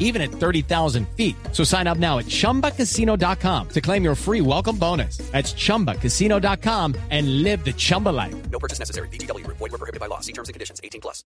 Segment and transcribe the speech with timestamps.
[0.00, 1.36] even at 30,000 feet.
[1.52, 5.18] So sign up now at chumbacasino.com to claim your free welcome bonus.
[5.30, 8.34] That's chumbacasino.com and live the Chumba life.
[8.50, 9.08] No purchase necessary.
[9.08, 9.46] BGW.
[9.46, 10.18] Void were prohibited by law.
[10.20, 10.80] See terms and conditions.
[10.82, 11.24] 18 plus.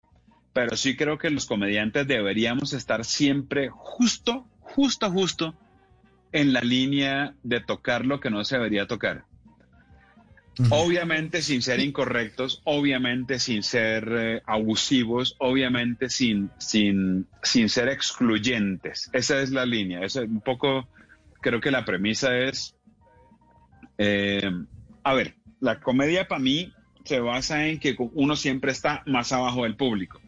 [0.53, 5.55] Pero sí creo que los comediantes deberíamos estar siempre justo, justo, justo
[6.33, 9.27] en la línea de tocar lo que no se debería tocar.
[10.71, 19.11] Obviamente sin ser incorrectos, obviamente sin ser eh, abusivos, obviamente sin, sin, sin ser excluyentes.
[19.13, 20.01] Esa es la línea.
[20.01, 20.89] Es un poco,
[21.43, 22.75] creo que la premisa es,
[23.99, 24.51] eh,
[25.03, 26.73] a ver, la comedia para mí
[27.05, 30.21] se basa en que uno siempre está más abajo del público.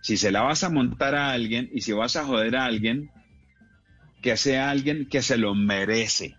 [0.00, 3.10] Si se la vas a montar a alguien y si vas a joder a alguien,
[4.22, 6.37] que sea alguien que se lo merece.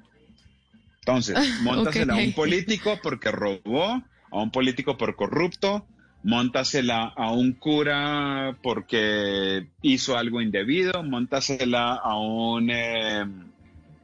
[0.99, 5.85] Entonces, montasela a un político porque robó, a un político por corrupto,
[6.23, 13.25] montasela a un cura porque hizo algo indebido, montasela a un, eh,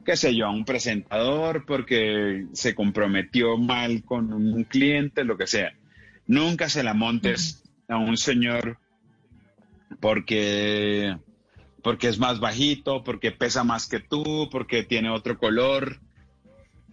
[0.04, 5.46] qué sé yo, a un presentador porque se comprometió mal con un cliente, lo que
[5.46, 5.74] sea.
[6.26, 8.78] Nunca se la montes a un señor
[10.00, 11.16] porque
[11.82, 16.00] porque es más bajito, porque pesa más que tú, porque tiene otro color,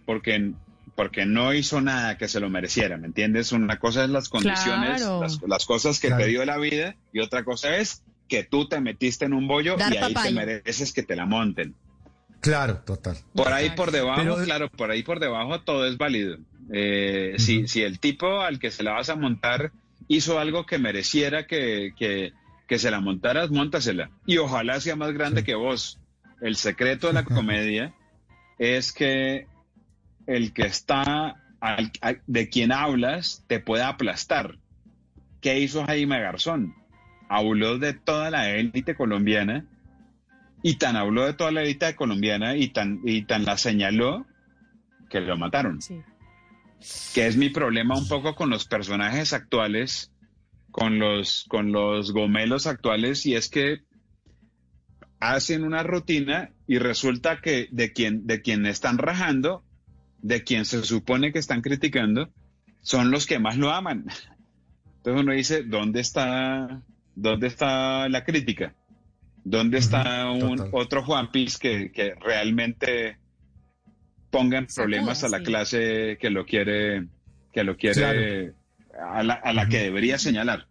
[0.06, 0.52] porque,
[0.96, 3.52] porque no hizo nada que se lo mereciera, ¿me entiendes?
[3.52, 5.20] Una cosa es las condiciones, Claro.
[5.22, 6.22] las, las cosas que Claro.
[6.24, 9.76] te dio la vida, y otra cosa es que tú te metiste en un bollo
[9.76, 10.28] Dar y ahí papaya.
[10.30, 11.74] te mereces que te la monten.
[12.40, 13.16] Claro, total.
[13.34, 16.36] Por ahí por debajo, Pero- claro, por ahí por debajo todo es válido.
[16.72, 19.72] Eh, si, si el tipo al que se la vas a montar
[20.08, 22.32] hizo algo que mereciera que, que,
[22.66, 24.10] que se la montaras, montasela.
[24.26, 25.46] Y ojalá sea más grande Sí.
[25.46, 25.98] que vos.
[26.40, 27.94] El secreto de la comedia
[28.58, 29.46] es que
[30.26, 34.58] el que está, al- al- de quien hablas, te pueda aplastar.
[35.40, 36.74] ¿Qué hizo Jaime Garzón?
[37.28, 39.66] Habló de toda la élite colombiana
[40.62, 44.26] y tan habló de toda la élite colombiana y tan, y tan la señaló
[45.10, 45.80] que lo mataron.
[45.82, 46.00] Sí.
[47.14, 50.10] Que es mi problema un poco con los personajes actuales,
[50.70, 53.82] con los, con los gomelos actuales, y es que
[55.20, 59.64] hacen una rutina y resulta que de quien, de quien están rajando,
[60.24, 62.30] de quien se supone que están criticando,
[62.80, 64.06] son los que más lo aman.
[64.96, 66.80] Entonces uno dice, ¿dónde está,
[67.14, 68.74] dónde está la crítica?
[69.44, 70.70] ¿Dónde está un, total.
[70.72, 73.18] otro Juan Piz que, que realmente
[74.30, 77.06] pongan problemas a la clase que lo quiere,
[77.52, 78.54] que lo quiere,
[78.98, 80.68] a la, a la que debería señalar?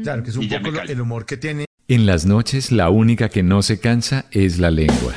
[0.00, 1.64] Claro, que es un poco el humor que tiene.
[1.88, 5.16] En las noches la única que no se cansa es la lengua.